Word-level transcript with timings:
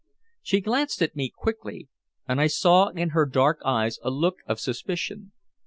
She 0.41 0.61
glanced 0.61 1.03
at 1.03 1.15
me 1.15 1.29
quickly, 1.29 1.87
and 2.27 2.41
I 2.41 2.47
saw 2.47 2.87
in 2.87 3.09
her 3.09 3.27
dark 3.27 3.61
eyes 3.63 3.99
a 4.01 4.09
look 4.09 4.37
of 4.47 4.59
suspicion. 4.59 5.31